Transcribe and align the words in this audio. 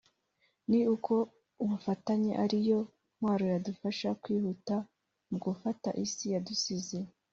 ni 0.69 0.79
uko 0.93 1.13
ubufatanye 1.63 2.31
ariyo 2.43 2.79
ntwaro 3.17 3.45
yadufasha 3.53 4.07
kwihuta 4.21 4.75
mu 5.29 5.37
gufata 5.45 5.89
isi 6.03 6.25
yadusize 6.33 6.97